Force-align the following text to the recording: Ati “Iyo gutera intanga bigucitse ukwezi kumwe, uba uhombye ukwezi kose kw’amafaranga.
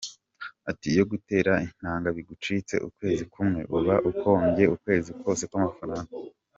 Ati 0.69 0.85
“Iyo 0.93 1.03
gutera 1.11 1.51
intanga 1.67 2.07
bigucitse 2.17 2.75
ukwezi 2.87 3.23
kumwe, 3.33 3.61
uba 3.77 3.95
uhombye 4.09 4.63
ukwezi 4.75 5.09
kose 5.21 5.43
kw’amafaranga. 5.49 6.11